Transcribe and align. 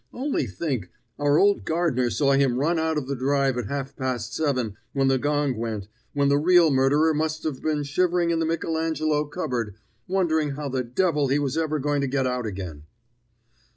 "Only 0.13 0.47
think: 0.47 0.89
our 1.19 1.37
old 1.37 1.63
gardener 1.63 2.09
saw 2.09 2.31
him 2.31 2.57
run 2.57 2.79
out 2.79 2.97
of 2.97 3.05
the 3.05 3.15
drive 3.15 3.55
at 3.59 3.67
half 3.67 3.95
past 3.95 4.33
seven, 4.33 4.75
when 4.93 5.09
the 5.09 5.19
gong 5.19 5.55
went, 5.55 5.89
when 6.13 6.27
the 6.27 6.39
real 6.39 6.71
murderer 6.71 7.13
must 7.13 7.43
have 7.43 7.61
been 7.61 7.83
shivering 7.83 8.31
in 8.31 8.39
the 8.39 8.47
Michelangelo 8.47 9.25
cupboard, 9.27 9.75
wondering 10.07 10.53
how 10.55 10.69
the 10.69 10.83
devil 10.83 11.27
he 11.27 11.37
was 11.37 11.55
ever 11.55 11.77
going 11.77 12.01
to 12.01 12.07
get 12.07 12.25
out 12.25 12.47
again." 12.47 12.85